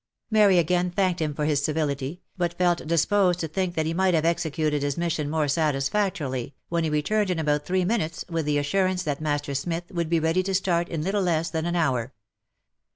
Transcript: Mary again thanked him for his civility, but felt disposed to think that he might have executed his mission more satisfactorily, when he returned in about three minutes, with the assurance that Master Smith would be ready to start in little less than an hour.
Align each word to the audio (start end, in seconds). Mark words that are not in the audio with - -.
Mary 0.31 0.57
again 0.57 0.89
thanked 0.89 1.21
him 1.21 1.31
for 1.31 1.45
his 1.45 1.63
civility, 1.63 2.23
but 2.35 2.57
felt 2.57 2.87
disposed 2.87 3.39
to 3.39 3.47
think 3.47 3.75
that 3.75 3.85
he 3.85 3.93
might 3.93 4.15
have 4.15 4.25
executed 4.25 4.81
his 4.81 4.97
mission 4.97 5.29
more 5.29 5.47
satisfactorily, 5.47 6.55
when 6.69 6.83
he 6.83 6.89
returned 6.89 7.29
in 7.29 7.37
about 7.37 7.67
three 7.67 7.85
minutes, 7.85 8.25
with 8.27 8.47
the 8.47 8.57
assurance 8.57 9.03
that 9.03 9.21
Master 9.21 9.53
Smith 9.53 9.91
would 9.91 10.09
be 10.09 10.19
ready 10.19 10.41
to 10.41 10.55
start 10.55 10.89
in 10.89 11.03
little 11.03 11.21
less 11.21 11.51
than 11.51 11.67
an 11.67 11.75
hour. 11.75 12.15